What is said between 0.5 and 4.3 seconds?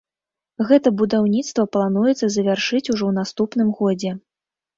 Гэта будаўніцтва плануецца завяршыць ужо ў наступным годзе.